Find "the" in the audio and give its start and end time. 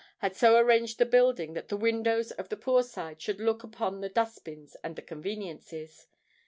0.97-1.05, 1.67-1.77, 2.49-2.57, 4.01-4.09, 4.95-5.01